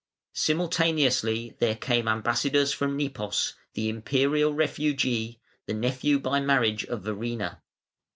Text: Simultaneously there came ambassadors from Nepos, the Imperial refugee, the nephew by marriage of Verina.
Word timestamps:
Simultaneously 0.33 1.55
there 1.59 1.75
came 1.75 2.07
ambassadors 2.07 2.73
from 2.73 2.97
Nepos, 2.97 3.53
the 3.75 3.87
Imperial 3.87 4.51
refugee, 4.51 5.39
the 5.67 5.75
nephew 5.75 6.17
by 6.17 6.39
marriage 6.39 6.83
of 6.85 7.03
Verina. 7.03 7.59